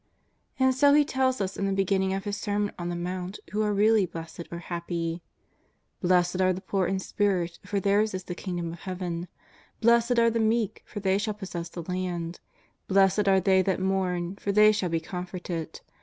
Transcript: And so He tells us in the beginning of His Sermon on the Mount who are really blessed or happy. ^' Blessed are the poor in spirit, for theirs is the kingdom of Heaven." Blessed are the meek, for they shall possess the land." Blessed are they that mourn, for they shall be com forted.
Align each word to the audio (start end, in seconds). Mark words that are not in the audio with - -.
And 0.57 0.73
so 0.73 0.95
He 0.95 1.05
tells 1.05 1.39
us 1.39 1.57
in 1.57 1.67
the 1.67 1.73
beginning 1.73 2.11
of 2.11 2.23
His 2.23 2.35
Sermon 2.35 2.71
on 2.79 2.89
the 2.89 2.95
Mount 2.95 3.37
who 3.51 3.61
are 3.61 3.71
really 3.71 4.07
blessed 4.07 4.47
or 4.49 4.57
happy. 4.57 5.21
^' 5.99 6.01
Blessed 6.01 6.41
are 6.41 6.51
the 6.53 6.59
poor 6.59 6.87
in 6.87 6.97
spirit, 6.97 7.59
for 7.63 7.79
theirs 7.79 8.15
is 8.15 8.23
the 8.23 8.33
kingdom 8.33 8.73
of 8.73 8.79
Heaven." 8.79 9.27
Blessed 9.79 10.17
are 10.17 10.31
the 10.31 10.39
meek, 10.39 10.81
for 10.87 11.01
they 11.01 11.19
shall 11.19 11.35
possess 11.35 11.69
the 11.69 11.83
land." 11.83 12.39
Blessed 12.87 13.27
are 13.27 13.39
they 13.39 13.61
that 13.61 13.79
mourn, 13.79 14.37
for 14.37 14.51
they 14.51 14.71
shall 14.71 14.89
be 14.89 14.99
com 15.01 15.27
forted. 15.27 15.81